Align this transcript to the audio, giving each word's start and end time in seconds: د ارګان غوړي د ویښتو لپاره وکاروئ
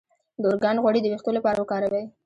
د 0.41 0.43
ارګان 0.51 0.77
غوړي 0.83 0.99
د 1.01 1.05
ویښتو 1.11 1.31
لپاره 1.37 1.57
وکاروئ 1.59 2.05